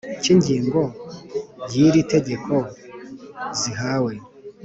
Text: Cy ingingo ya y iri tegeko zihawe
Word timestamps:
Cy 0.21 0.29
ingingo 0.33 0.81
ya 1.69 1.73
y 1.73 1.75
iri 1.87 2.01
tegeko 2.13 2.55
zihawe 3.59 4.13